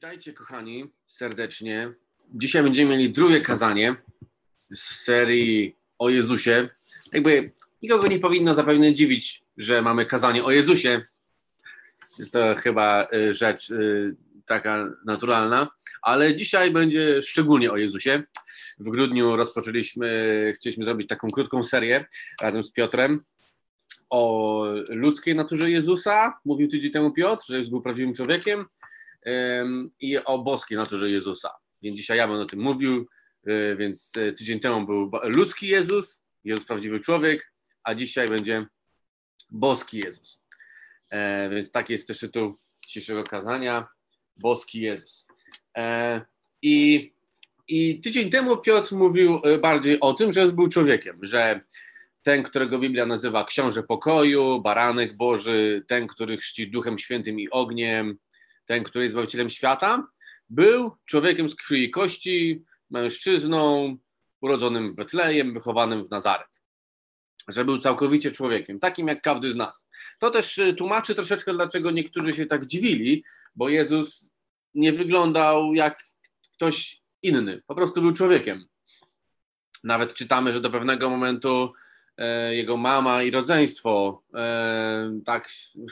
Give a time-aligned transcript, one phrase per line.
[0.00, 1.92] Witajcie kochani serdecznie.
[2.34, 3.96] Dzisiaj będziemy mieli drugie kazanie
[4.70, 6.68] z serii o Jezusie.
[7.12, 11.02] Jakby nikogo nie powinno zapewne dziwić, że mamy kazanie o Jezusie.
[12.18, 14.16] Jest to chyba y, rzecz y,
[14.46, 15.68] taka naturalna,
[16.02, 18.22] ale dzisiaj będzie szczególnie o Jezusie.
[18.78, 22.04] W grudniu rozpoczęliśmy, chcieliśmy zrobić taką krótką serię
[22.40, 23.24] razem z Piotrem
[24.10, 26.38] o ludzkiej naturze Jezusa.
[26.44, 28.66] Mówił tydzień temu Piotr, że Jezus był prawdziwym człowiekiem
[30.00, 31.50] i o boskiej naturze Jezusa.
[31.82, 33.08] Więc dzisiaj ja będę o tym mówił,
[33.46, 37.52] e, więc e, tydzień temu był ludzki Jezus, Jezus prawdziwy człowiek,
[37.82, 38.66] a dzisiaj będzie
[39.50, 40.42] boski Jezus.
[41.10, 42.56] E, więc taki jest też tytuł
[42.86, 43.88] dzisiejszego kazania,
[44.36, 45.26] boski Jezus.
[46.62, 47.12] I,
[47.68, 51.60] I tydzień temu Piotr mówił bardziej o tym, że Jezus był człowiekiem, że
[52.22, 58.18] ten, którego Biblia nazywa książę pokoju, baranek Boży, ten, który chrzci Duchem Świętym i ogniem,
[58.70, 60.06] ten, który jest Zbawicielem świata,
[60.50, 63.96] był człowiekiem z krwi i kości, mężczyzną,
[64.40, 66.62] urodzonym w Betlejem, wychowanym w Nazaret.
[67.48, 69.86] Że był całkowicie człowiekiem, takim jak każdy z nas.
[70.18, 73.24] To też y, tłumaczy troszeczkę, dlaczego niektórzy się tak dziwili,
[73.56, 74.30] bo Jezus
[74.74, 76.02] nie wyglądał jak
[76.54, 78.64] ktoś inny, po prostu był człowiekiem.
[79.84, 81.72] Nawet czytamy, że do pewnego momentu
[82.16, 85.48] e, jego mama i rodzeństwo e, tak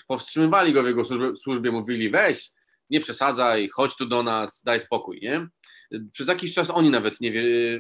[0.06, 2.57] powstrzymywali go w jego służbie, służbie mówili: weź,
[2.90, 5.48] nie przesadzaj, chodź tu do nas, daj spokój, nie?
[6.12, 7.32] Przez jakiś czas oni nawet nie,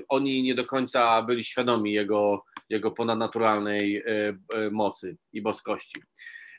[0.08, 4.04] oni nie do końca byli świadomi jego, jego ponadnaturalnej e,
[4.54, 6.02] e, mocy i boskości.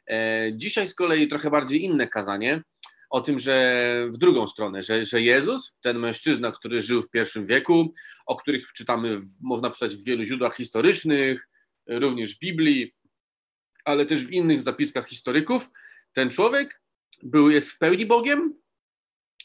[0.10, 2.64] E, dzisiaj z kolei trochę bardziej inne kazanie
[3.10, 7.46] o tym, że w drugą stronę, że, że Jezus, ten mężczyzna, który żył w pierwszym
[7.46, 7.94] wieku,
[8.26, 11.48] o których czytamy, w, można przeczytać w wielu źródłach historycznych,
[11.88, 12.94] również w Biblii,
[13.86, 15.70] ale też w innych zapiskach historyków,
[16.14, 16.82] ten człowiek
[17.24, 18.54] był, jest w pełni Bogiem,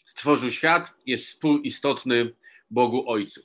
[0.05, 2.35] stworzył świat, jest współistotny
[2.71, 3.41] Bogu Ojcu.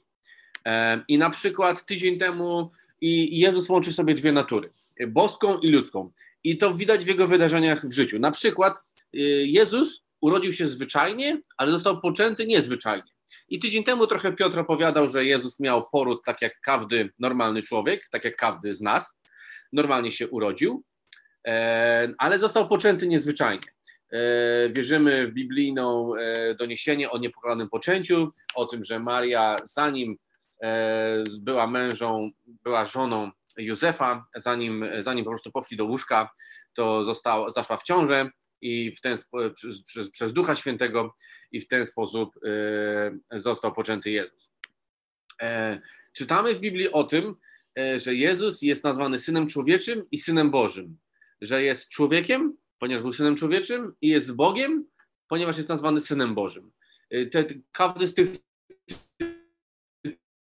[0.65, 4.69] E, I na przykład tydzień temu i Jezus łączy sobie dwie natury,
[5.07, 6.11] boską i ludzką.
[6.43, 8.19] I to widać w jego wydarzeniach w życiu.
[8.19, 8.77] Na przykład
[9.15, 13.11] y, Jezus urodził się zwyczajnie, ale został poczęty niezwyczajnie.
[13.49, 18.09] I tydzień temu trochę Piotr opowiadał, że Jezus miał poród tak jak każdy normalny człowiek,
[18.11, 19.17] tak jak każdy z nas.
[19.73, 20.83] Normalnie się urodził,
[21.47, 23.67] e, ale został poczęty niezwyczajnie.
[24.13, 30.17] E, wierzymy w biblijną e, doniesienie o niepokonanym poczęciu, o tym, że Maria zanim
[30.63, 32.31] e, była mężą,
[32.63, 36.29] była żoną Józefa, zanim, zanim po prostu poszli do łóżka,
[36.73, 38.29] to została, zaszła w ciążę
[38.61, 39.17] i w ten,
[39.83, 41.15] przez, przez Ducha Świętego
[41.51, 42.29] i w ten sposób
[43.31, 44.51] został poczęty Jezus.
[46.13, 47.35] Czytamy w Biblii o tym,
[47.95, 50.97] że Jezus jest nazwany Synem Człowieczym i Synem Bożym,
[51.41, 54.85] że jest człowiekiem, ponieważ był synem człowieczym i jest Bogiem,
[55.27, 56.71] ponieważ jest nazwany synem Bożym.
[57.13, 58.29] Y, te, każdy z tych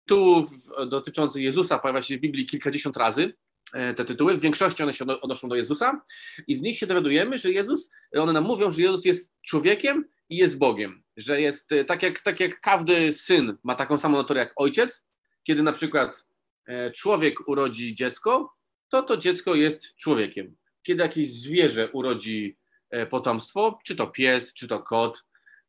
[0.04, 0.50] tytułów
[0.90, 3.34] dotyczących Jezusa pojawia się w Biblii kilkadziesiąt razy.
[3.72, 6.02] E, te tytuły, w większości one się odnoszą do Jezusa
[6.46, 10.36] i z nich się dowiadujemy, że Jezus, one nam mówią, że Jezus jest człowiekiem i
[10.36, 14.40] jest Bogiem, że jest e, tak jak, tak jak każdy syn ma taką samą naturę
[14.40, 15.04] jak ojciec,
[15.42, 16.26] kiedy na przykład
[16.66, 18.54] e, człowiek urodzi dziecko,
[18.88, 22.58] to to dziecko jest człowiekiem kiedy jakieś zwierzę urodzi
[22.90, 25.24] e, potomstwo, czy to pies, czy to kot,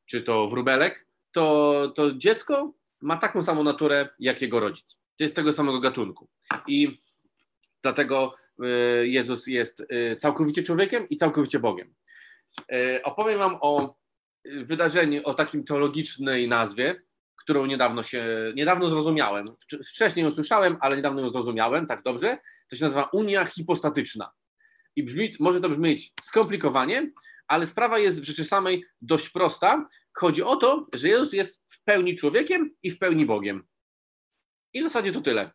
[0.06, 5.00] czy to wróbelek, to, to dziecko ma taką samą naturę jak jego rodzic.
[5.18, 6.30] To jest tego samego gatunku.
[6.68, 7.02] I
[7.84, 8.68] dlatego e,
[9.08, 11.96] Jezus jest e, całkowicie człowiekiem i całkowicie Bogiem.
[13.04, 13.96] Opowiem Wam o
[14.46, 17.02] wydarzeniu, o takim teologicznej nazwie,
[17.36, 18.26] którą niedawno się,
[18.56, 19.46] niedawno zrozumiałem.
[19.88, 22.38] Wcześniej ją słyszałem, ale niedawno ją zrozumiałem, tak dobrze.
[22.70, 24.32] To się nazywa Unia Hipostatyczna
[24.96, 27.12] i brzmi, może to brzmieć skomplikowanie,
[27.48, 29.88] ale sprawa jest w rzeczy samej dość prosta.
[30.14, 33.68] Chodzi o to, że Jezus jest w pełni człowiekiem i w pełni Bogiem.
[34.74, 35.52] I w zasadzie to tyle.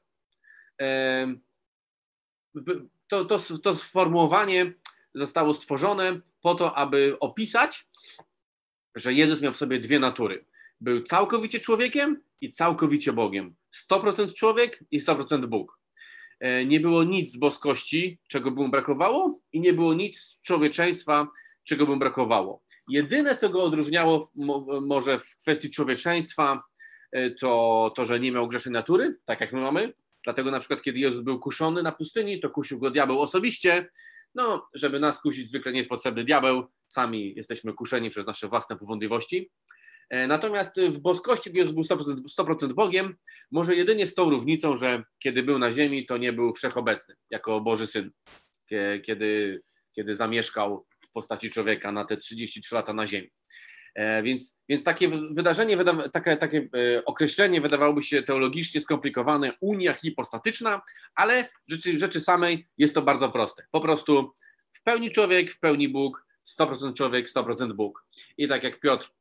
[3.09, 4.73] To, to, to sformułowanie
[5.15, 7.89] zostało stworzone po to, aby opisać,
[8.95, 10.45] że Jezus miał w sobie dwie natury.
[10.81, 13.57] Był całkowicie człowiekiem i całkowicie Bogiem.
[13.91, 15.80] 100% człowiek i 100% Bóg.
[16.41, 20.41] E, nie było nic z boskości, czego by mu brakowało, i nie było nic z
[20.41, 21.29] człowieczeństwa,
[21.65, 22.63] czego by mu brakowało.
[22.89, 24.31] Jedyne, co go odróżniało
[24.83, 26.63] może w kwestii człowieczeństwa,
[27.13, 29.93] e, to to, że nie miał grzesznej natury, tak jak my mamy.
[30.25, 33.89] Dlatego na przykład, kiedy Jezus był kuszony na pustyni, to kusił go diabeł osobiście.
[34.35, 36.67] No, żeby nas kusić, zwykle nie jest potrzebny diabeł.
[36.89, 39.51] Sami jesteśmy kuszeni przez nasze własne powątpliwości.
[40.11, 43.17] E, natomiast w boskości, gdy był 100%, 100% Bogiem,
[43.51, 47.61] może jedynie z tą różnicą, że kiedy był na ziemi, to nie był wszechobecny jako
[47.61, 48.11] Boży Syn.
[49.03, 49.63] Kiedy,
[49.93, 53.31] kiedy zamieszkał w postaci człowieka na te 33 lata na ziemi.
[53.95, 55.77] E, więc, więc takie wydarzenie,
[56.13, 60.81] takie, takie e, określenie wydawałoby się teologicznie skomplikowane, unia hipostatyczna,
[61.15, 63.67] ale w rzeczy, rzeczy samej jest to bardzo proste.
[63.71, 64.33] Po prostu
[64.73, 66.27] w pełni człowiek, w pełni Bóg,
[66.61, 68.05] 100% człowiek, 100% Bóg.
[68.39, 69.13] I tak jak Piotr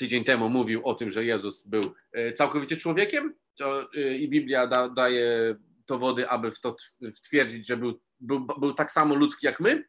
[0.00, 3.34] tydzień temu mówił o tym, że Jezus był e, całkowicie człowiekiem
[4.18, 5.56] i Biblia da, daje
[5.86, 6.76] dowody, aby w to
[7.22, 9.84] twierdzić, że był, był, był tak samo ludzki jak my,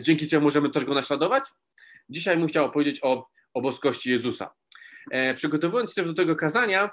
[0.00, 1.44] dzięki czemu możemy też go naśladować.
[2.08, 4.50] Dzisiaj bym chciał opowiedzieć o, o boskości Jezusa.
[5.10, 6.90] E, przygotowując się do tego kazania, e,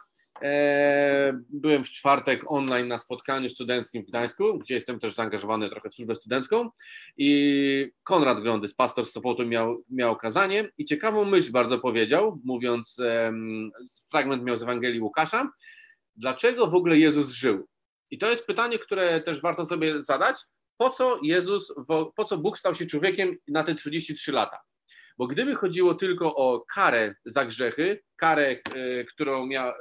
[1.50, 5.94] byłem w czwartek online na spotkaniu studenckim w Gdańsku, gdzie jestem też zaangażowany trochę w
[5.94, 6.70] służbę studencką
[7.18, 13.00] i Konrad Grondys, pastor z Sopotu, miał, miał kazanie i ciekawą myśl bardzo powiedział, mówiąc,
[13.00, 13.34] e,
[14.10, 15.52] fragment miał z Ewangelii Łukasza,
[16.16, 17.68] dlaczego w ogóle Jezus żył?
[18.12, 20.36] I to jest pytanie, które też warto sobie zadać,
[20.78, 21.74] po co Jezus,
[22.16, 24.58] po co Bóg stał się człowiekiem na te 33 lata?
[25.18, 29.76] Bo gdyby chodziło tylko o karę za grzechy, karę, e, którą mia, e,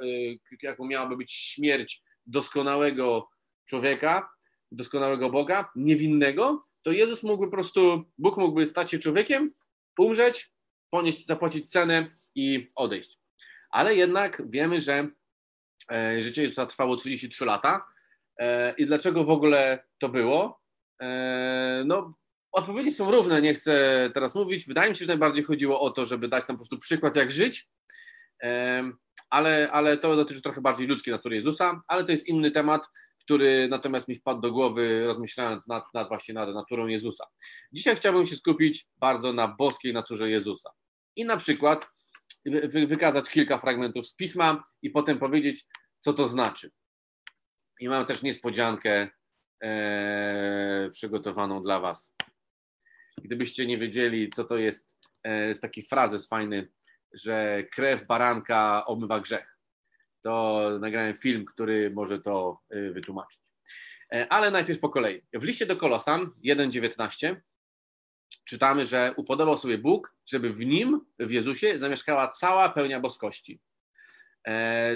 [0.61, 3.29] jaką miałaby być śmierć doskonałego
[3.65, 4.29] człowieka,
[4.71, 9.53] doskonałego Boga, niewinnego, to Jezus mógłby po prostu, Bóg mógłby stać się człowiekiem,
[9.99, 10.51] umrzeć,
[10.89, 13.19] ponieść, zapłacić cenę i odejść.
[13.69, 15.07] Ale jednak wiemy, że
[15.91, 17.85] e, życie Jezusa trwało 33 lata.
[18.77, 20.61] I dlaczego w ogóle to było?
[21.85, 22.16] No,
[22.51, 24.65] Odpowiedzi są różne, nie chcę teraz mówić.
[24.65, 27.31] Wydaje mi się, że najbardziej chodziło o to, żeby dać tam po prostu przykład, jak
[27.31, 27.67] żyć,
[29.29, 32.89] ale, ale to dotyczy trochę bardziej ludzkiej natury Jezusa, ale to jest inny temat,
[33.19, 37.25] który natomiast mi wpadł do głowy, rozmyślając nad, nad właśnie nad naturą Jezusa.
[37.71, 40.69] Dzisiaj chciałbym się skupić bardzo na boskiej naturze Jezusa
[41.15, 41.87] i na przykład
[42.45, 45.65] wy, wykazać kilka fragmentów z Pisma i potem powiedzieć,
[45.99, 46.71] co to znaczy.
[47.79, 49.09] I mam też niespodziankę
[49.63, 52.15] e, przygotowaną dla Was.
[53.23, 56.69] Gdybyście nie wiedzieli, co to jest, e, jest taki frazes fajny,
[57.13, 59.57] że krew baranka obmywa grzech.
[60.21, 63.41] To nagrałem film, który może to e, wytłumaczyć.
[64.13, 65.21] E, ale najpierw po kolei.
[65.33, 67.35] W liście do Kolosan 1,19
[68.45, 73.61] czytamy, że upodobał sobie Bóg, żeby w nim, w Jezusie, zamieszkała cała pełnia boskości.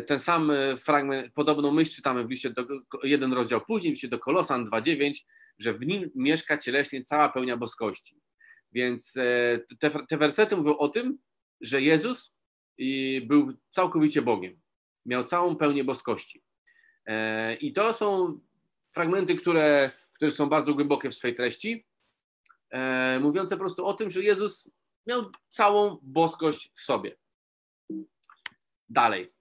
[0.08, 2.66] Ten sam fragment, podobną myśl czytamy w liście do,
[3.04, 5.14] jeden rozdział później, w liście do Kolosan 2,9,
[5.62, 8.22] że w nim mieszka cieleśnie cała pełnia boskości.
[8.72, 11.18] Więc e, te, te wersety mówią o tym,
[11.62, 12.34] że Jezus
[13.24, 14.62] był całkowicie Bogiem.
[15.06, 16.44] Miał całą pełnię boskości.
[17.06, 18.40] E, I to są
[18.94, 21.86] fragmenty, które, które są bardzo głębokie w swojej treści,
[22.70, 24.70] e, mówiące po prostu o tym, że Jezus
[25.08, 27.18] miał całą boskość w sobie.
[28.90, 29.34] Dalej.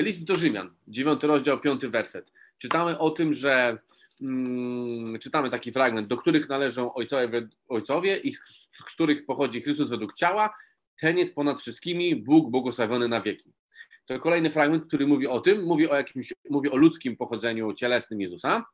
[0.00, 2.32] List do Rzymian, 9 rozdział, 5 werset.
[2.58, 3.78] Czytamy o tym, że
[4.22, 10.14] Mm, czytamy taki fragment, do których należą ojcowie, ojcowie i z których pochodzi Chrystus według
[10.14, 10.54] ciała,
[11.00, 13.52] ten jest ponad wszystkimi, Bóg błogosławiony na wieki.
[14.06, 18.20] To kolejny fragment, który mówi o tym, mówi o jakimś, mówi o ludzkim pochodzeniu cielesnym
[18.20, 18.64] Jezusa,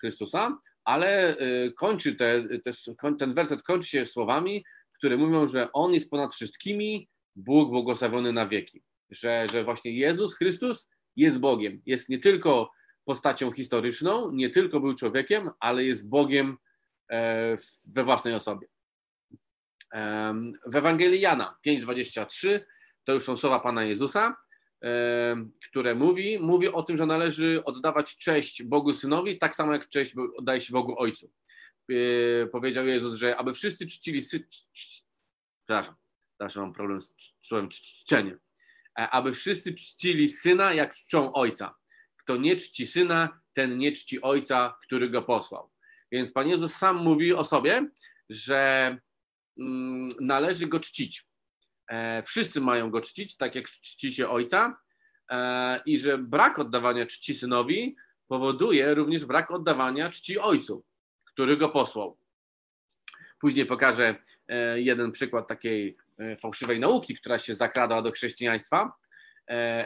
[0.00, 2.70] Chrystusa, ale y, kończy te, te,
[3.18, 4.64] ten werset kończy się słowami,
[4.98, 8.82] które mówią, że On jest ponad wszystkimi, Bóg błogosławiony na wieki.
[9.10, 11.82] Że, że właśnie Jezus Chrystus jest Bogiem.
[11.86, 12.70] Jest nie tylko
[13.04, 16.56] postacią historyczną, nie tylko był człowiekiem, ale jest Bogiem
[17.10, 17.56] e,
[17.94, 18.66] we własnej osobie.
[20.66, 22.60] W Ewangelii Jana 5:23
[23.04, 24.36] to już są słowa Pana Jezusa,
[25.70, 30.14] które mówi, mówi o tym, że należy oddawać cześć Bogu Synowi, tak samo jak cześć
[30.36, 31.30] oddaje się Bogu Ojcu.
[31.90, 34.20] E, powiedział Jezus, że aby wszyscy czcili.
[35.58, 35.94] Przepraszam,
[36.40, 38.38] zawsze mam problem z słowem czczenie.
[38.98, 41.74] E, aby wszyscy czcili Syna, jak czczą Ojca.
[42.24, 45.70] Kto nie czci syna, ten nie czci ojca, który go posłał.
[46.12, 47.90] Więc Pan Jezus sam mówi o sobie,
[48.28, 48.96] że
[49.58, 51.26] mm, należy go czcić.
[51.88, 54.76] E, wszyscy mają go czcić, tak jak czci się ojca,
[55.30, 57.96] e, i że brak oddawania czci synowi
[58.28, 60.84] powoduje również brak oddawania czci ojcu,
[61.24, 62.18] który go posłał.
[63.40, 64.16] Później pokażę
[64.48, 65.96] e, jeden przykład takiej
[66.40, 68.92] fałszywej nauki, która się zakradała do chrześcijaństwa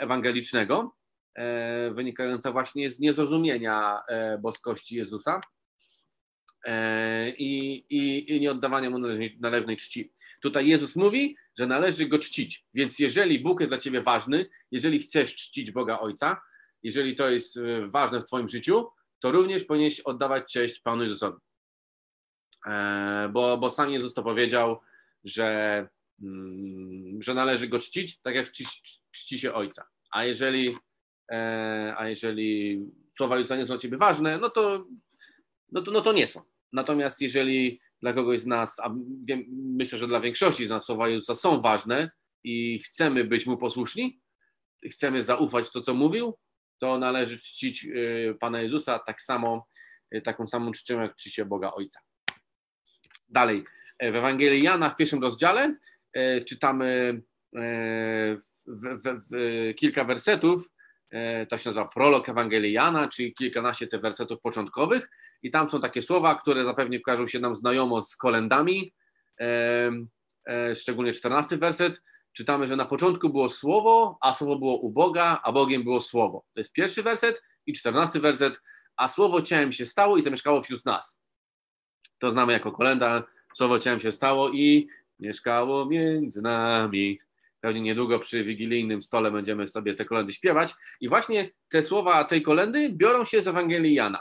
[0.01, 0.98] ewangelicznego.
[1.39, 5.41] E, wynikająca właśnie z niezrozumienia e, boskości Jezusa
[6.67, 8.99] e, i, i, i nieoddawania mu
[9.41, 10.13] należnej czci.
[10.43, 12.67] Tutaj Jezus mówi, że należy go czcić.
[12.75, 16.41] Więc jeżeli Bóg jest dla ciebie ważny, jeżeli chcesz czcić Boga Ojca,
[16.83, 18.89] jeżeli to jest ważne w Twoim życiu,
[19.21, 21.39] to również powinieneś oddawać cześć Panu Jezusowi.
[23.33, 24.81] Bo, bo sam Jezus to powiedział,
[25.25, 25.89] że,
[26.23, 28.65] mm, że należy go czcić, tak jak czci,
[29.13, 29.87] czci się Ojca.
[30.11, 30.77] A jeżeli
[31.97, 32.81] a jeżeli
[33.17, 34.87] słowa nie są dla ciebie ważne, no to,
[35.73, 36.41] no to, no to nie są.
[36.73, 38.95] Natomiast jeżeli dla kogoś z nas, a
[39.25, 39.45] wiem,
[39.77, 42.11] myślę, że dla większości z nas słowa Jezusa są ważne
[42.45, 44.21] i chcemy być Mu posłuszni,
[44.91, 46.39] chcemy zaufać w to, co mówił,
[46.79, 49.67] to należy czcić y, Pana Jezusa tak samo,
[50.15, 52.01] y, taką samą czcią, jak czci się Boga Ojca.
[53.29, 53.65] Dalej,
[54.01, 55.77] w Ewangelii Jana w pierwszym rozdziale
[56.13, 57.21] e, czytamy
[57.57, 57.61] e,
[58.37, 60.78] w, w, w, kilka wersetów, e,
[61.49, 65.11] to się nazywa prolog Ewangelii Jana, czyli kilkanaście tych wersetów początkowych
[65.43, 68.93] i tam są takie słowa, które zapewne kojarzą się nam znajomo z kolendami,
[70.75, 75.53] szczególnie czternasty werset, czytamy, że na początku było słowo, a słowo było u Boga, a
[75.53, 76.45] Bogiem było słowo.
[76.53, 78.61] To jest pierwszy werset i czternasty werset,
[78.97, 81.21] a słowo ciałem się stało i zamieszkało wśród nas.
[82.19, 83.23] To znamy jako kolenda,
[83.57, 84.89] słowo ciałem się stało i
[85.19, 87.19] mieszkało między nami.
[87.61, 90.75] Pewnie niedługo przy wigilijnym stole będziemy sobie te kolendy śpiewać.
[91.01, 94.21] I właśnie te słowa tej kolendy biorą się z Ewangelii Jana.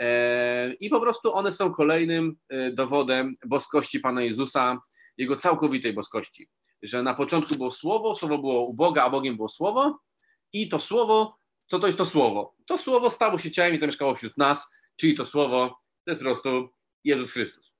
[0.00, 4.78] E, I po prostu one są kolejnym e, dowodem boskości Pana Jezusa,
[5.16, 6.48] Jego całkowitej boskości
[6.82, 9.98] że na początku było słowo, słowo było u Boga, a Bogiem było słowo
[10.52, 12.54] i to słowo, co to jest to słowo?
[12.66, 15.68] To słowo stało się ciałem i zamieszkało wśród nas, czyli to słowo
[16.04, 16.68] to jest po prostu
[17.04, 17.72] Jezus Chrystus.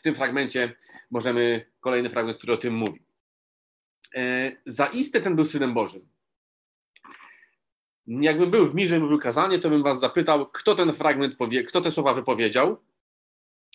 [0.00, 0.74] E, w tym fragmencie
[1.10, 3.00] możemy, kolejny fragment, który o tym mówi.
[4.16, 6.08] E, zaiste ten był Synem Bożym.
[8.06, 11.64] Jakbym był w mirze i mówił kazanie, to bym was zapytał, kto ten fragment powie,
[11.64, 12.84] kto te słowa wypowiedział,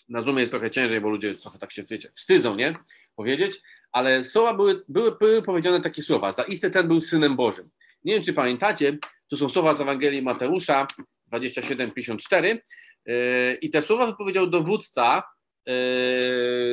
[0.10, 2.76] na Zoomie jest trochę ciężej, bo ludzie trochę tak się wiecie, wstydzą, nie?
[3.16, 6.32] Powiedzieć, ale słowa były, były, były powiedziane takie słowa.
[6.32, 7.70] Zaiste ten był synem Bożym.
[8.04, 10.88] Nie wiem, czy pamiętacie, to są słowa z Ewangelii Mateusza
[11.34, 12.58] 27:54
[13.06, 15.24] yy, i te słowa wypowiedział dowódca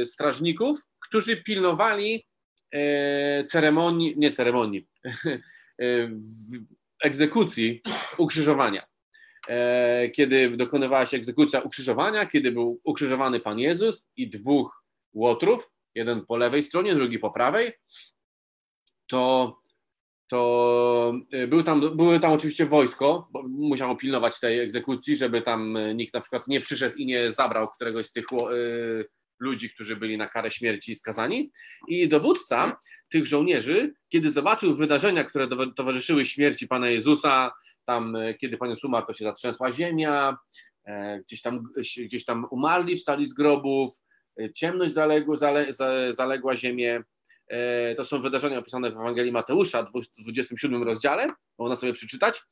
[0.04, 2.26] strażników, którzy pilnowali
[2.72, 4.88] yy, ceremonii, nie ceremonii,
[7.04, 7.82] egzekucji
[8.18, 8.87] ukrzyżowania.
[9.49, 16.26] E, kiedy dokonywała się egzekucja ukrzyżowania, kiedy był ukrzyżowany Pan Jezus i dwóch łotrów, jeden
[16.26, 17.72] po lewej stronie, drugi po prawej,
[19.06, 19.56] to,
[20.32, 25.78] to e, był tam, były tam oczywiście wojsko, bo musiało pilnować tej egzekucji, żeby tam
[25.94, 28.46] nikt na przykład nie przyszedł i nie zabrał któregoś z tych e,
[29.40, 31.50] ludzi, którzy byli na karę śmierci skazani.
[31.88, 32.76] I dowódca
[33.08, 37.52] tych żołnierzy, kiedy zobaczył wydarzenia, które towarzyszyły śmierci Pana Jezusa,
[37.84, 40.36] tam kiedy Pan umarł, to się zatrzęsła ziemia,
[40.86, 41.62] e, gdzieś tam,
[42.04, 44.02] gdzieś tam umarli, wstali z grobów,
[44.40, 45.66] e, ciemność zaległa, zale,
[46.10, 47.02] zaległa ziemię.
[47.97, 51.26] To są wydarzenia opisane w Ewangelii Mateusza, w 27 rozdziale,
[51.59, 52.42] można sobie przeczytać.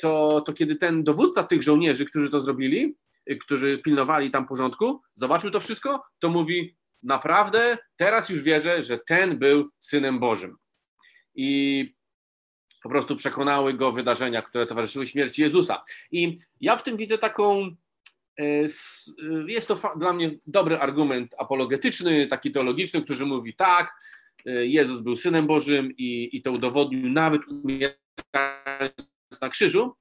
[0.00, 2.96] To, to kiedy ten dowódca tych żołnierzy, którzy to zrobili,
[3.40, 9.38] którzy pilnowali tam porządku, zobaczył to wszystko, to mówi: Naprawdę, teraz już wierzę, że ten
[9.38, 10.56] był synem Bożym.
[11.34, 11.94] I
[12.82, 15.82] po prostu przekonały go wydarzenia, które towarzyszyły śmierci Jezusa.
[16.10, 17.76] I ja w tym widzę taką.
[18.38, 18.66] E, e,
[19.48, 23.94] jest to dla mnie dobry argument apologetyczny, taki teologiczny, który mówi tak,
[24.46, 27.92] e, Jezus był synem Bożym i, i to udowodnił nawet umierając
[29.42, 29.96] na krzyżu.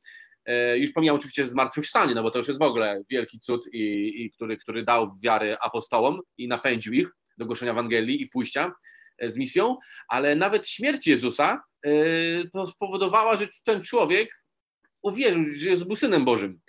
[0.76, 4.32] Już pomijam oczywiście zmartwychwstanie, no bo to już jest w ogóle wielki cud, i, i
[4.32, 8.74] który, który dał wiarę apostołom i napędził ich do głoszenia Ewangelii i pójścia
[9.22, 9.78] z misją,
[10.08, 11.64] ale nawet śmierć Jezusa
[12.72, 14.30] spowodowała, że ten człowiek
[15.02, 16.60] uwierzył, że jest był Synem Bożym.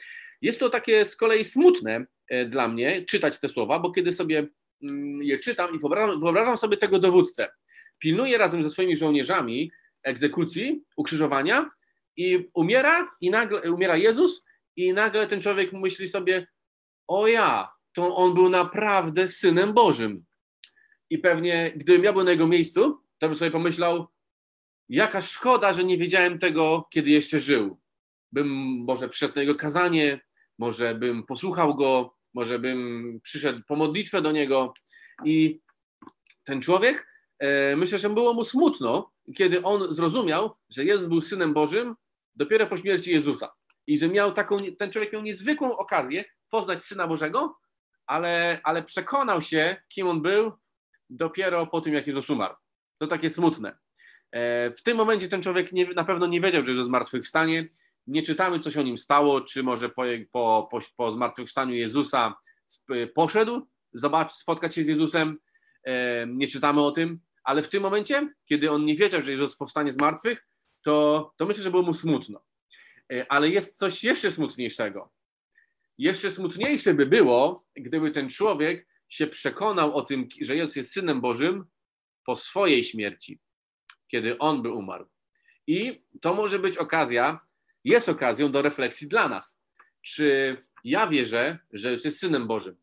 [0.42, 4.46] Jest to takie z kolei smutne e, dla mnie czytać te słowa, bo kiedy sobie
[4.82, 7.48] mm, je czytam i wyobrażam, wyobrażam sobie tego dowódcę,
[7.98, 11.70] pilnuje razem ze swoimi żołnierzami egzekucji, ukrzyżowania
[12.16, 14.44] i umiera, i nagle umiera Jezus
[14.76, 16.46] i nagle ten człowiek myśli sobie,
[17.08, 20.24] o ja, to on był naprawdę Synem Bożym.
[21.10, 24.06] I pewnie, gdybym ja był na jego miejscu, to bym sobie pomyślał,
[24.88, 27.80] jaka szkoda, że nie wiedziałem tego, kiedy jeszcze żył.
[28.32, 28.48] Bym
[28.84, 30.20] może przyszedł na jego kazanie,
[30.58, 34.74] może bym posłuchał go, może bym przyszedł po modlitwę do niego.
[35.24, 35.60] I
[36.44, 41.54] ten człowiek, e, myślę, że było mu smutno, kiedy on zrozumiał, że Jezus był synem
[41.54, 41.94] Bożym
[42.34, 43.52] dopiero po śmierci Jezusa.
[43.86, 47.58] I że miał taką, ten człowiek miał niezwykłą okazję poznać syna Bożego,
[48.06, 50.52] ale, ale przekonał się, kim on był,
[51.10, 52.54] dopiero po tym, jak Jezus umarł.
[52.98, 53.78] To takie smutne.
[54.32, 57.68] E, w tym momencie ten człowiek nie, na pewno nie wiedział, że Jezus zmartwychwstanie.
[58.08, 62.34] Nie czytamy, co się o nim stało, czy może po, po, po, zmartwychwstaniu Jezusa
[63.14, 65.38] poszedł zobacz, spotkać się z Jezusem.
[65.84, 69.56] E, nie czytamy o tym, ale w tym momencie, kiedy on nie wiedział, że Jezus
[69.56, 70.48] powstanie z martwych,
[70.82, 72.44] to, to myślę, że było mu smutno.
[73.12, 75.12] E, ale jest coś jeszcze smutniejszego.
[75.98, 81.20] Jeszcze smutniejsze by było, gdyby ten człowiek się przekonał o tym, że Jezus jest Synem
[81.20, 81.64] Bożym
[82.24, 83.40] po swojej śmierci,
[84.08, 85.06] kiedy On by umarł.
[85.66, 87.40] I to może być okazja,
[87.88, 89.58] jest okazją do refleksji dla nas.
[90.02, 92.76] Czy ja wierzę, że jest Synem Bożym.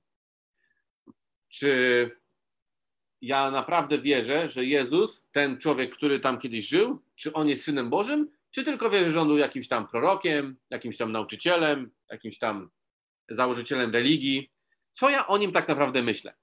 [1.49, 2.11] Czy
[3.21, 7.89] ja naprawdę wierzę, że Jezus, ten człowiek, który tam kiedyś żył, czy on jest Synem
[7.89, 12.69] Bożym, czy tylko wierzę, że on był jakimś tam prorokiem, jakimś tam nauczycielem, jakimś tam
[13.29, 14.51] założycielem religii.
[14.93, 16.33] Co ja o nim tak naprawdę myślę?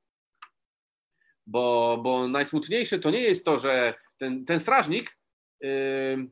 [1.47, 5.19] Bo, bo najsmutniejsze to nie jest to, że ten, ten strażnik,
[5.61, 6.31] yy,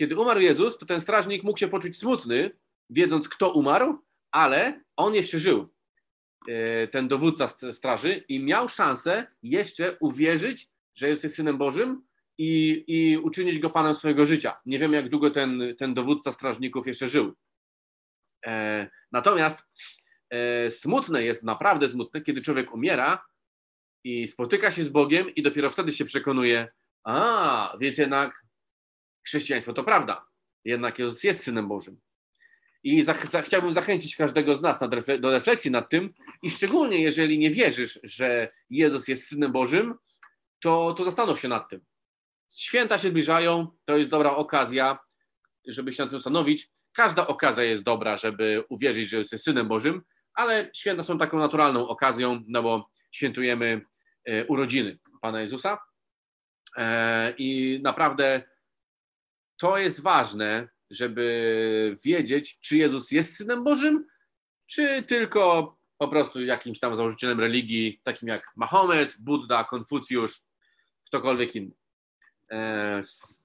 [0.00, 2.50] kiedy umarł Jezus, to ten strażnik mógł się poczuć smutny,
[2.90, 3.98] wiedząc, kto umarł,
[4.30, 5.68] ale on jeszcze żył,
[6.46, 12.02] yy, ten dowódca straży, i miał szansę jeszcze uwierzyć, że jest synem Bożym
[12.38, 14.60] i, i uczynić go panem swojego życia.
[14.66, 17.34] Nie wiem, jak długo ten, ten dowódca strażników jeszcze żył.
[18.46, 19.68] E, natomiast
[20.30, 23.24] e, smutne jest, naprawdę smutne, kiedy człowiek umiera
[24.04, 26.68] i spotyka się z Bogiem i dopiero wtedy się przekonuje,
[27.04, 28.49] a, więc jednak
[29.26, 30.26] chrześcijaństwo to prawda.
[30.64, 32.00] Jednak Jezus jest Synem Bożym.
[32.82, 34.78] I za, za, chciałbym zachęcić każdego z nas
[35.20, 39.94] do refleksji nad tym i szczególnie jeżeli nie wierzysz, że Jezus jest Synem Bożym,
[40.60, 41.80] to, to zastanów się nad tym.
[42.54, 44.98] Święta się zbliżają, to jest dobra okazja,
[45.66, 46.68] żeby się na tym zastanowić.
[46.92, 50.02] Każda okazja jest dobra, żeby uwierzyć, że jest Synem Bożym,
[50.34, 53.80] ale święta są taką naturalną okazją, no bo świętujemy
[54.24, 55.78] e, urodziny Pana Jezusa.
[56.76, 58.42] E, I naprawdę
[59.60, 64.06] to jest ważne, żeby wiedzieć, czy Jezus jest Synem Bożym,
[64.66, 70.40] czy tylko po prostu jakimś tam założycielem religii, takim jak Mahomet, Buddha, Konfucjusz,
[71.06, 71.74] ktokolwiek inny.
[72.50, 73.00] E,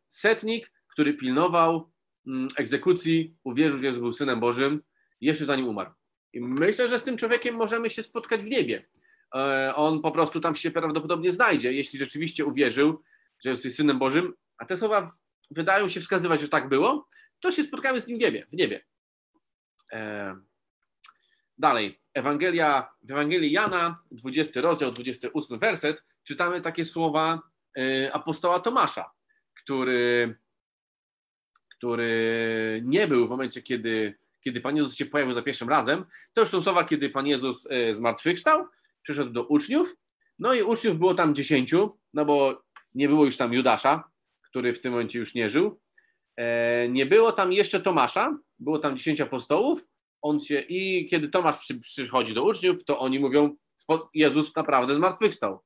[0.09, 1.91] setnik, który pilnował
[2.27, 4.81] mm, egzekucji, uwierzył, że Jezus był Synem Bożym,
[5.21, 5.91] jeszcze zanim umarł.
[6.33, 8.85] I myślę, że z tym człowiekiem możemy się spotkać w niebie.
[9.35, 13.03] E, on po prostu tam się prawdopodobnie znajdzie, jeśli rzeczywiście uwierzył,
[13.43, 15.07] że jest Synem Bożym, a te słowa
[15.51, 17.07] wydają się wskazywać, że tak było,
[17.39, 18.45] to się spotkamy z nim w niebie.
[18.49, 18.85] W niebie.
[19.93, 20.35] E,
[21.57, 22.01] dalej.
[22.13, 27.41] Ewangelia, w Ewangelii Jana, 20 rozdział, 28 werset, czytamy takie słowa
[27.77, 29.11] Y, apostoła Tomasza,
[29.53, 30.35] który,
[31.69, 36.05] który nie był w momencie, kiedy, kiedy Pan Jezus się pojawił za pierwszym razem.
[36.33, 38.67] To już są słowa, kiedy Pan Jezus y, zmartwychwstał,
[39.01, 39.95] przyszedł do uczniów,
[40.39, 44.03] no i uczniów było tam dziesięciu, no bo nie było już tam Judasza,
[44.55, 45.79] który w tym momencie już nie żył.
[46.37, 49.87] E, nie było tam jeszcze Tomasza, było tam dziesięciu apostołów.
[50.21, 53.55] On się, I kiedy Tomasz przy, przychodzi do uczniów, to oni mówią,
[54.13, 55.59] Jezus naprawdę zmartwychwstał.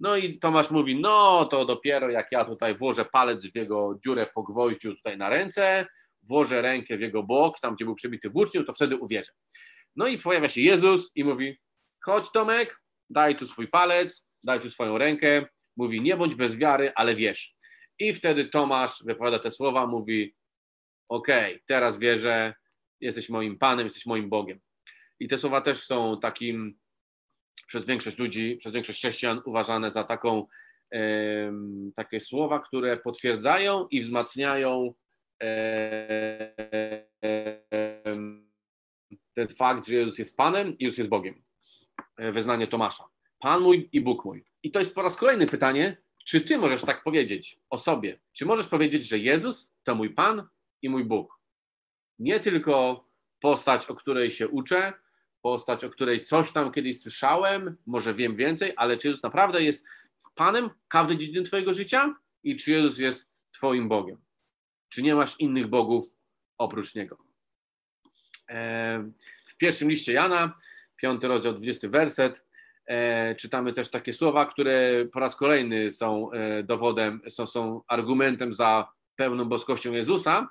[0.00, 4.26] No i Tomasz mówi, no to dopiero jak ja tutaj włożę palec w jego dziurę
[4.34, 5.86] po gwoździu tutaj na ręce,
[6.22, 9.32] włożę rękę w jego bok, tam gdzie był przybity włócznią, to wtedy uwierzę.
[9.96, 11.58] No i pojawia się Jezus i mówi,
[12.04, 16.92] chodź Tomek, daj tu swój palec, daj tu swoją rękę, mówi, nie bądź bez wiary,
[16.94, 17.55] ale wiesz.
[17.98, 20.34] I wtedy Tomasz wypowiada te słowa, mówi,
[21.08, 22.54] okej, okay, teraz wierzę,
[23.00, 24.60] jesteś moim Panem, jesteś moim Bogiem.
[25.20, 26.78] I te słowa też są takim
[27.66, 30.46] przez większość ludzi, przez większość chrześcijan uważane za taką,
[31.94, 34.94] takie słowa, które potwierdzają i wzmacniają
[39.34, 41.42] ten fakt, że Jezus jest Panem i Jezus jest Bogiem.
[42.16, 43.04] E, wyznanie Tomasza.
[43.38, 44.44] Pan mój i Bóg mój.
[44.62, 45.96] I to jest po raz kolejny pytanie,
[46.26, 48.18] czy ty możesz tak powiedzieć o sobie?
[48.32, 50.48] Czy możesz powiedzieć, że Jezus to mój Pan
[50.82, 51.40] i mój Bóg?
[52.18, 53.04] Nie tylko
[53.40, 54.92] postać, o której się uczę,
[55.42, 59.86] postać, o której coś tam kiedyś słyszałem, może wiem więcej, ale czy Jezus naprawdę jest
[60.34, 64.18] Panem każdej dziedziny Twojego życia i czy Jezus jest Twoim Bogiem?
[64.88, 66.04] Czy nie masz innych bogów
[66.58, 67.18] oprócz Niego?
[69.46, 70.56] W pierwszym liście Jana,
[70.96, 72.45] piąty rozdział, 20 werset, e,
[73.38, 78.88] czytamy też takie słowa, które po raz kolejny są e, dowodem, są, są argumentem za
[79.16, 80.48] pełną boskością Jezusa.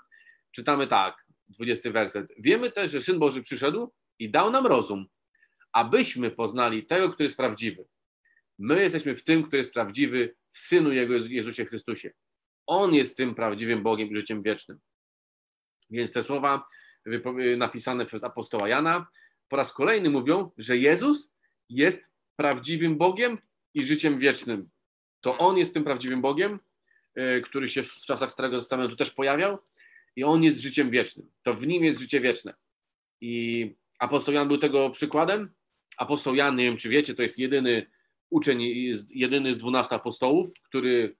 [0.51, 2.33] Czytamy tak, 20 werset.
[2.37, 5.05] Wiemy też, że Syn Boży przyszedł, i dał nam rozum,
[5.73, 7.87] abyśmy poznali tego, który jest prawdziwy.
[8.59, 12.11] My jesteśmy w tym, który jest prawdziwy, w Synu Jego Jezusie Chrystusie.
[12.67, 14.79] On jest tym prawdziwym Bogiem i życiem wiecznym.
[15.89, 16.65] Więc te słowa
[17.57, 19.07] napisane przez apostoła Jana
[19.47, 21.31] po raz kolejny mówią, że Jezus
[21.69, 23.37] jest prawdziwym Bogiem
[23.73, 24.69] i życiem wiecznym.
[25.21, 26.59] To On jest tym prawdziwym Bogiem,
[27.15, 29.57] e, który się w czasach Starego Testamentu też pojawiał
[30.15, 31.31] i On jest życiem wiecznym.
[31.43, 32.53] To w Nim jest życie wieczne.
[33.21, 35.53] I Apostoł Jan był tego przykładem.
[35.97, 37.85] Apostoł Jan, nie wiem czy wiecie, to jest jedyny
[38.29, 38.61] uczeń,
[39.11, 41.15] jedyny z dwunastu apostołów, który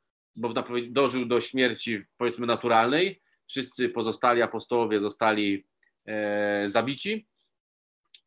[0.89, 3.21] dożył do śmierci powiedzmy naturalnej.
[3.47, 5.65] Wszyscy pozostali apostołowie zostali
[6.05, 7.27] e, zabici.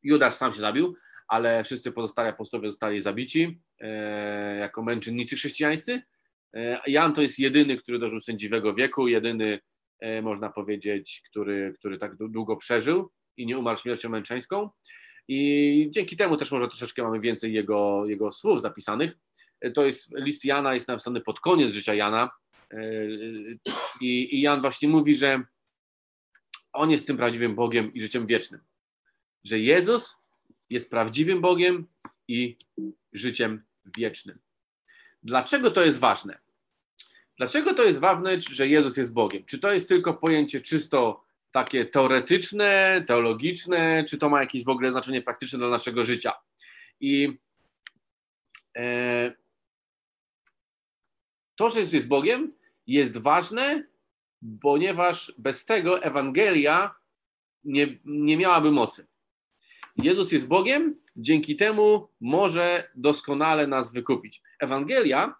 [0.03, 0.97] Judasz sam się zabił,
[1.29, 6.03] ale wszyscy pozostali apostołowie zostali zabici e, jako męczennicy chrześcijańscy.
[6.55, 9.59] E, Jan to jest jedyny, który dożył sędziwego wieku, jedyny,
[10.01, 14.71] e, można powiedzieć, który, który tak długo przeżył i nie umarł śmiercią męczeńską.
[15.29, 19.19] I dzięki temu też może troszeczkę mamy więcej jego, jego słów zapisanych.
[19.75, 22.31] To jest list Jana, jest napisany pod koniec życia Jana.
[24.01, 25.43] I, I Jan właśnie mówi, że
[26.73, 28.61] on jest tym prawdziwym Bogiem i życiem wiecznym.
[29.45, 30.18] Że Jezus
[30.71, 31.87] jest prawdziwym Bogiem
[32.29, 32.57] i
[33.13, 33.63] życiem
[33.97, 34.39] wiecznym.
[35.23, 36.39] Dlaczego to jest ważne?
[37.37, 39.45] Dlaczego to jest ważne, że Jezus jest Bogiem?
[39.45, 44.93] Czy to jest tylko pojęcie czysto takie teoretyczne, teologiczne, czy to ma jakieś w ogóle
[44.93, 46.33] znaczenie praktyczne dla naszego życia?
[47.01, 47.39] I
[48.77, 49.33] e,
[51.57, 52.53] to, że Jezus jest Bogiem,
[52.87, 53.87] jest ważne,
[54.61, 56.95] ponieważ bez tego Ewangelia
[57.65, 59.07] nie, nie miałaby mocy.
[60.03, 64.43] Jezus jest Bogiem, dzięki temu może doskonale nas wykupić.
[64.61, 65.37] Ewangelia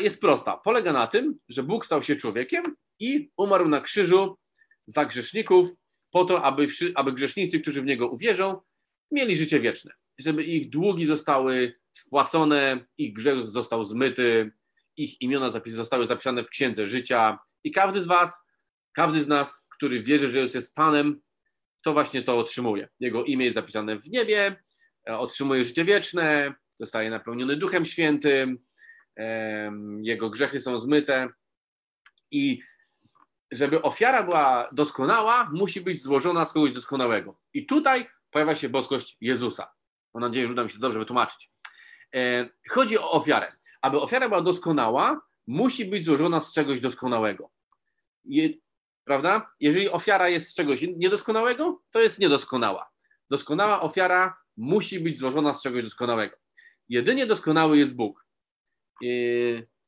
[0.00, 0.56] jest prosta.
[0.56, 4.38] Polega na tym, że Bóg stał się człowiekiem i umarł na krzyżu
[4.86, 5.68] za grzeszników,
[6.10, 8.60] po to, aby, aby grzesznicy, którzy w niego uwierzą,
[9.10, 9.92] mieli życie wieczne.
[10.18, 14.52] Żeby ich długi zostały spłacone, ich grzech został zmyty,
[14.96, 17.38] ich imiona zapis zostały zapisane w księdze życia.
[17.64, 18.40] I każdy z Was,
[18.92, 21.20] każdy z nas, który wierzy, że Jezus jest Panem,
[21.88, 22.88] to właśnie to otrzymuje.
[23.00, 24.56] Jego imię jest zapisane w niebie,
[25.08, 28.58] e, otrzymuje życie wieczne, zostaje napełniony Duchem Świętym,
[30.02, 31.28] jego grzechy są zmyte
[32.30, 32.62] i
[33.52, 37.40] żeby ofiara była doskonała, musi być złożona z kogoś doskonałego.
[37.54, 39.66] I tutaj pojawia się boskość Jezusa.
[40.14, 41.50] Mam nadzieję, że uda mi się dobrze wytłumaczyć.
[42.14, 43.52] E, chodzi o ofiarę.
[43.82, 47.50] Aby ofiara była doskonała, musi być złożona z czegoś doskonałego.
[49.08, 49.50] Prawda?
[49.60, 52.90] Jeżeli ofiara jest z czegoś niedoskonałego, to jest niedoskonała.
[53.30, 56.36] Doskonała ofiara musi być złożona z czegoś doskonałego.
[56.88, 58.26] Jedynie doskonały jest Bóg.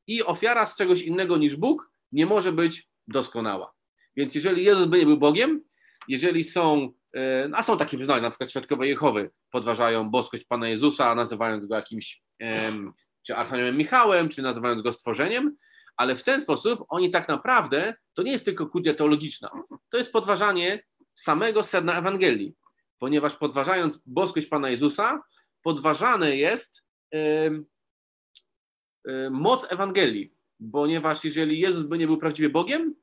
[0.07, 3.73] I ofiara z czegoś innego niż Bóg nie może być doskonała.
[4.15, 5.63] Więc jeżeli Jezus by nie był Bogiem,
[6.07, 11.15] jeżeli są, e, a są takie wyznania, na przykład świadkowie Jehowy podważają boskość Pana Jezusa,
[11.15, 12.21] nazywając go jakimś,
[13.25, 15.55] czy Archaniołem Michałem, czy nazywając go stworzeniem,
[15.97, 19.49] ale w ten sposób oni tak naprawdę, to nie jest tylko kutia teologiczna,
[19.89, 20.83] to jest podważanie
[21.15, 22.55] samego sedna Ewangelii,
[22.99, 25.21] ponieważ podważając boskość Pana Jezusa,
[25.61, 26.83] podważane jest
[29.07, 30.33] Y, moc Ewangelii,
[30.71, 32.95] ponieważ jeżeli Jezus by nie był prawdziwie Bogiem,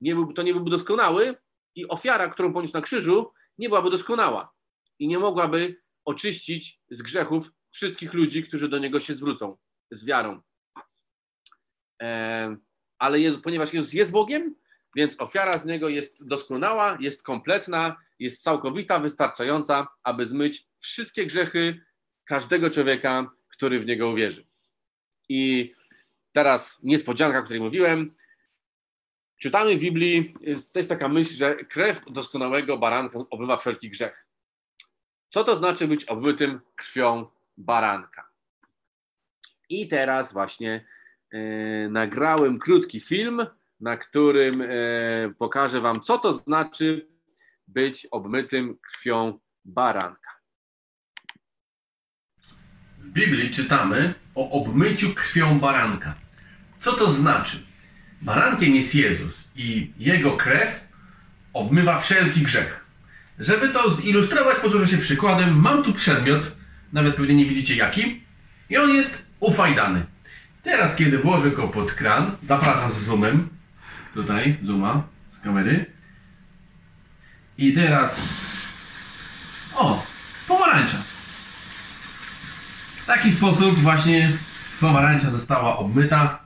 [0.00, 1.36] nie był, to nie byłby doskonały
[1.74, 4.52] i ofiara, którą poniósł na krzyżu, nie byłaby doskonała
[4.98, 9.56] i nie mogłaby oczyścić z grzechów wszystkich ludzi, którzy do Niego się zwrócą
[9.90, 10.40] z wiarą.
[13.04, 14.54] Ale Jezus, ponieważ Jezus jest Bogiem,
[14.96, 21.80] więc ofiara z Niego jest doskonała, jest kompletna, jest całkowita, wystarczająca, aby zmyć wszystkie grzechy
[22.24, 24.46] każdego człowieka, który w Niego uwierzy.
[25.28, 25.72] I
[26.32, 28.14] teraz niespodzianka, o której mówiłem.
[29.40, 30.34] Czytamy w Biblii,
[30.72, 34.26] to jest taka myśl, że krew doskonałego baranka obywa wszelki grzech.
[35.30, 38.30] Co to znaczy być obmytym krwią baranka?
[39.68, 40.86] I teraz właśnie
[41.90, 43.40] nagrałem krótki film,
[43.80, 44.66] na którym e,
[45.38, 47.08] pokażę Wam, co to znaczy
[47.68, 50.30] być obmytym krwią baranka.
[52.98, 56.14] W Biblii czytamy o obmyciu krwią baranka.
[56.78, 57.62] Co to znaczy?
[58.22, 60.88] Barankiem jest Jezus i jego krew
[61.52, 62.84] obmywa wszelki grzech.
[63.38, 65.60] Żeby to zilustrować, posłużę się przykładem.
[65.60, 66.52] Mam tu przedmiot,
[66.92, 68.24] nawet pewnie nie widzicie jaki,
[68.70, 70.06] i on jest ufajdany.
[70.64, 73.48] Teraz, kiedy włożę go pod kran, zapraszam z zoomem,
[74.14, 75.86] tutaj, zooma z kamery.
[77.58, 78.20] I teraz,
[79.74, 80.06] o,
[80.48, 80.96] pomarańcza.
[83.02, 84.30] W taki sposób właśnie
[84.80, 86.38] pomarańcza została obmyta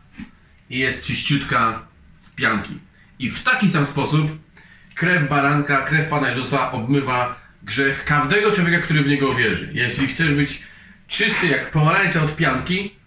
[0.70, 1.82] i jest czyściutka
[2.20, 2.78] z pianki.
[3.18, 4.38] I w taki sam sposób
[4.94, 9.70] krew baranka, krew Pana Jezusa obmywa grzech każdego człowieka, który w Niego wierzy.
[9.72, 10.62] Jeśli chcesz być
[11.08, 12.97] czysty jak pomarańcza od pianki,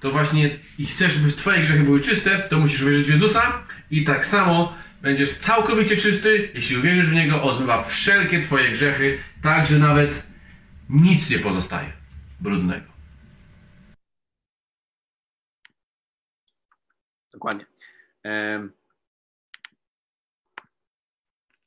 [0.00, 4.04] to właśnie i chcesz, żeby Twoje grzechy były czyste, to musisz wierzyć w Jezusa i
[4.04, 9.78] tak samo będziesz całkowicie czysty, jeśli uwierzysz w Niego, odmywa wszelkie Twoje grzechy, tak, że
[9.78, 10.26] nawet
[10.88, 11.92] nic nie pozostaje
[12.40, 12.86] brudnego.
[17.32, 17.66] Dokładnie.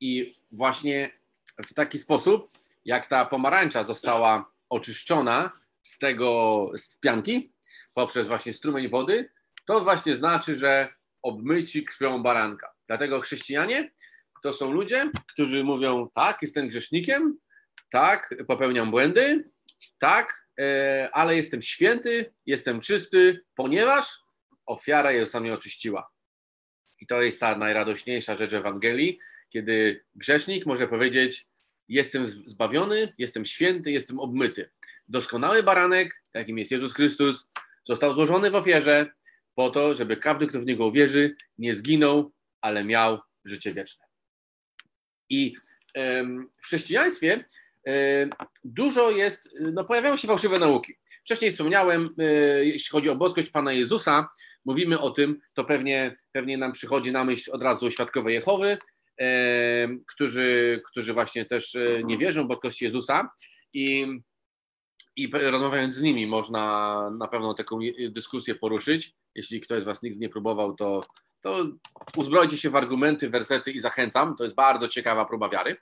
[0.00, 1.10] I właśnie
[1.66, 5.50] w taki sposób, jak ta pomarańcza została oczyszczona
[5.82, 7.53] z tego, z pianki,
[7.94, 9.30] poprzez właśnie strumień wody,
[9.66, 10.88] to właśnie znaczy, że
[11.22, 12.72] obmyci krwią baranka.
[12.86, 13.90] Dlatego chrześcijanie
[14.42, 17.38] to są ludzie, którzy mówią, tak, jestem grzesznikiem,
[17.90, 19.50] tak, popełniam błędy,
[19.98, 24.06] tak, e, ale jestem święty, jestem czysty, ponieważ
[24.66, 26.10] ofiara Jezusa mnie oczyściła.
[27.00, 29.18] I to jest ta najradośniejsza rzecz Ewangelii,
[29.50, 31.46] kiedy grzesznik może powiedzieć,
[31.88, 34.70] jestem zbawiony, jestem święty, jestem obmyty.
[35.08, 37.46] Doskonały baranek, jakim jest Jezus Chrystus,
[37.84, 39.10] został złożony w ofierze
[39.54, 44.06] po to, żeby każdy, kto w Niego uwierzy, nie zginął, ale miał życie wieczne.
[45.30, 45.54] I
[46.60, 47.44] w chrześcijaństwie
[48.64, 50.94] dużo jest, no pojawiają się fałszywe nauki.
[51.24, 52.24] Wcześniej wspomniałem, e,
[52.64, 54.28] jeśli chodzi o boskość Pana Jezusa,
[54.64, 58.78] mówimy o tym, to pewnie, pewnie nam przychodzi na myśl od razu świadkowie Jehowy,
[60.06, 63.30] którzy, którzy właśnie też e, nie wierzą w boskość Jezusa
[63.72, 64.06] i,
[65.16, 67.78] i rozmawiając z nimi można na pewno taką
[68.10, 69.14] dyskusję poruszyć.
[69.34, 71.02] Jeśli ktoś z Was nigdy nie próbował, to,
[71.40, 71.66] to
[72.16, 74.36] uzbrojcie się w argumenty, wersety i zachęcam.
[74.36, 75.76] To jest bardzo ciekawa próba wiary.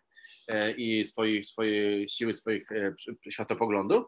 [0.49, 2.95] E, i swojej, swojej siły, swoich e,
[3.31, 4.05] światopoglądów.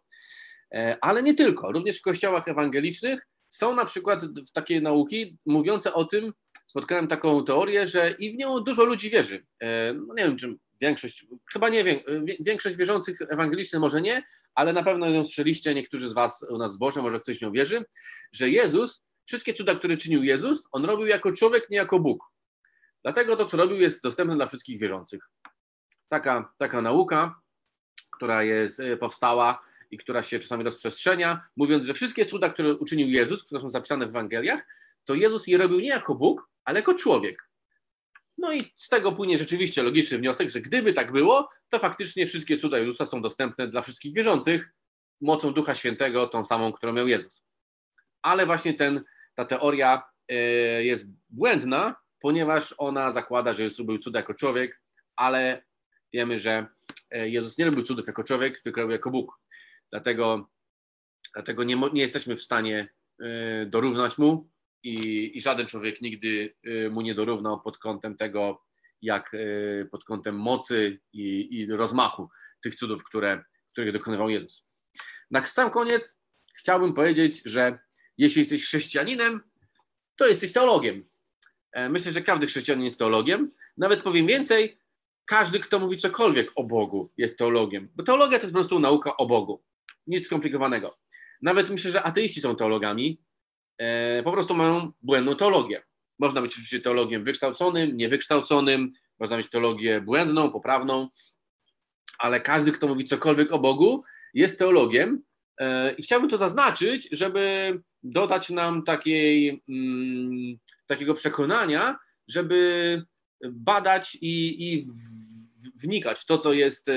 [0.74, 1.72] E, ale nie tylko.
[1.72, 6.32] Również w kościołach ewangelicznych są na przykład takie nauki mówiące o tym,
[6.66, 9.46] spotkałem taką teorię, że i w nią dużo ludzi wierzy.
[9.94, 11.98] No nie wiem, czy większość, chyba nie wiem,
[12.40, 14.22] większość wierzących ewangelicznych może nie,
[14.54, 17.52] ale na pewno ją słyszeliście, niektórzy z Was u nas z Boże, może ktoś nią
[17.52, 17.84] wierzy,
[18.32, 22.24] że Jezus, wszystkie cuda, które czynił Jezus, On robił jako człowiek, nie jako Bóg.
[23.02, 25.20] Dlatego to, co robił, jest dostępne dla wszystkich wierzących
[26.08, 27.40] taka, taka nauka,
[28.16, 33.08] która jest, e, powstała i która się czasami rozprzestrzenia, mówiąc, że wszystkie cuda, które uczynił
[33.08, 34.66] Jezus, które są zapisane w Ewangeliach,
[35.04, 37.48] to Jezus je robił nie jako Bóg, ale jako człowiek.
[38.38, 42.56] No i z tego płynie rzeczywiście logiczny wniosek, że gdyby tak było, to faktycznie wszystkie
[42.56, 44.74] cuda Jezusa są dostępne dla wszystkich wierzących
[45.20, 47.44] mocą Ducha Świętego, tą samą, którą miał Jezus.
[48.22, 50.34] Ale właśnie ten, ta teoria e,
[50.84, 54.82] jest błędna, ponieważ ona zakłada, że Jezus robił cuda jako człowiek,
[55.16, 55.64] ale
[56.12, 56.66] wiemy, że
[57.10, 59.40] e, Jezus nie robił cudów jako człowiek, tylko robił jako Bóg.
[59.90, 60.50] Dlatego,
[61.34, 62.88] dlatego nie, nie jesteśmy w stanie
[63.20, 64.53] e, dorównać mu
[64.84, 68.62] i, i żaden człowiek nigdy e, mu nie dorównał pod kątem tego,
[69.02, 69.32] jak
[69.90, 72.28] pod kątem mocy i, i rozmachu
[72.62, 74.66] tych cudów, które, których dokonywał Jezus.
[75.30, 76.18] Na sam koniec
[76.58, 77.78] chciałbym powiedzieć, że
[78.18, 79.40] jeśli jesteś chrześcijaninem,
[80.16, 81.08] to jesteś teologiem.
[81.90, 83.50] Myślę, że każdy chrześcijanin jest teologiem.
[83.76, 84.78] Nawet powiem więcej,
[85.24, 87.88] każdy, kto mówi cokolwiek o Bogu, jest teologiem.
[87.94, 89.62] Bo teologia to jest po prostu nauka o Bogu.
[90.06, 90.98] Nic skomplikowanego.
[91.42, 93.33] Nawet myślę, że ateiści są teologami, e,
[94.24, 95.82] po prostu mają błędną teologię.
[96.18, 101.08] Można być oczywiście teologiem wykształconym, niewykształconym, można mieć teologię błędną, poprawną,
[102.18, 105.22] ale każdy, kto mówi cokolwiek o Bogu, jest teologiem.
[105.60, 113.02] E, I chciałbym to zaznaczyć, żeby dodać nam takiej, mm, takiego przekonania, żeby
[113.50, 114.88] badać i, i
[115.82, 116.90] wnikać w to, co jest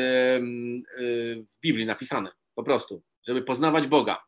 [1.54, 4.24] w Biblii napisane, po prostu, żeby poznawać Boga.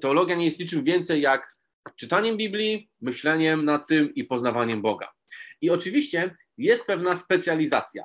[0.00, 1.52] Teologia nie jest niczym więcej jak
[1.96, 5.12] czytaniem Biblii, myśleniem nad tym i poznawaniem Boga.
[5.60, 8.04] I oczywiście jest pewna specjalizacja.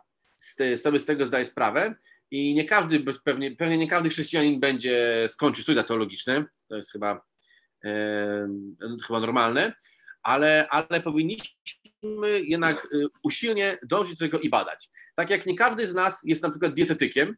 [0.76, 1.96] Sobie z tego zdaję sprawę.
[2.32, 7.22] I nie każdy, pewnie, pewnie nie każdy chrześcijanin będzie skończył studia teologiczne, to jest chyba,
[7.86, 8.48] e,
[9.08, 9.74] chyba normalne,
[10.28, 14.90] ale, ale powinniśmy jednak y, usilnie dążyć do tego i badać.
[15.16, 17.38] Tak jak nie każdy z nas jest na przykład dietetykiem,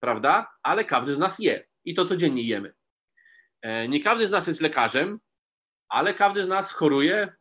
[0.00, 2.72] prawda, ale każdy z nas je i to codziennie jemy.
[3.62, 5.20] E, nie każdy z nas jest lekarzem,
[5.88, 7.32] ale każdy z nas choruje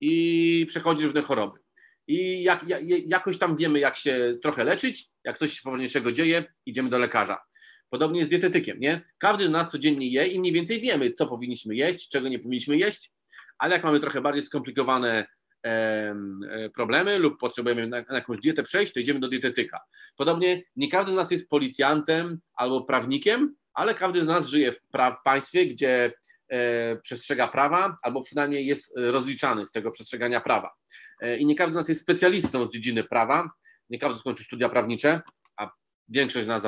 [0.00, 1.60] i przechodzi różne choroby.
[2.06, 6.88] I jak, jak, jakoś tam wiemy, jak się trochę leczyć, jak coś poważniejszego dzieje, idziemy
[6.88, 7.38] do lekarza.
[7.90, 9.00] Podobnie jest z dietetykiem, nie?
[9.18, 12.76] Każdy z nas codziennie je i mniej więcej wiemy, co powinniśmy jeść, czego nie powinniśmy
[12.76, 13.12] jeść,
[13.58, 15.26] ale jak mamy trochę bardziej skomplikowane
[15.66, 16.14] e,
[16.74, 19.80] problemy lub potrzebujemy na, na jakąś dietę przejść, to idziemy do dietetyka.
[20.16, 24.80] Podobnie nie każdy z nas jest policjantem albo prawnikiem, ale każdy z nas żyje w,
[24.94, 26.12] pra- w państwie, gdzie
[27.02, 30.74] przestrzega prawa, albo przynajmniej jest rozliczany z tego przestrzegania prawa.
[31.20, 33.50] E, I nie każdy z nas jest specjalistą z dziedziny prawa,
[33.90, 35.20] nie każdy skończył studia prawnicze,
[35.56, 35.70] a
[36.08, 36.66] większość z nas,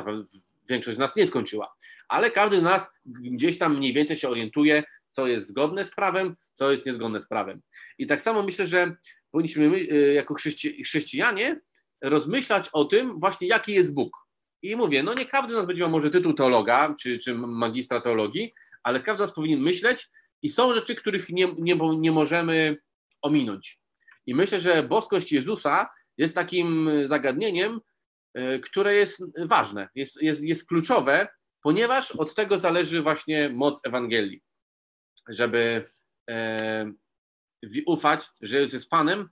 [0.70, 1.74] większość z nas nie skończyła.
[2.08, 6.36] Ale każdy z nas gdzieś tam mniej więcej się orientuje, co jest zgodne z prawem,
[6.54, 7.60] co jest niezgodne z prawem.
[7.98, 8.96] I tak samo myślę, że
[9.30, 11.60] powinniśmy my, jako chrześci chrześcijanie
[12.02, 14.26] rozmyślać o tym właśnie, jaki jest Bóg.
[14.62, 18.00] I mówię, no nie każdy z nas będzie miał może tytuł teologa czy, czy magistra
[18.00, 18.54] teologii,
[18.86, 20.08] ale każdy z nas powinien myśleć
[20.42, 22.76] i są rzeczy, których nie, nie, nie możemy
[23.22, 23.80] ominąć.
[24.26, 27.80] I myślę, że boskość Jezusa jest takim zagadnieniem,
[28.38, 31.28] y, które jest ważne, jest, jest, jest kluczowe,
[31.62, 34.42] ponieważ od tego zależy właśnie moc Ewangelii
[35.28, 35.90] żeby
[36.30, 36.92] e,
[37.86, 39.28] ufać, że Jezus jest Panem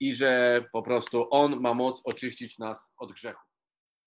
[0.00, 3.51] i że po prostu On ma moc oczyścić nas od grzechu.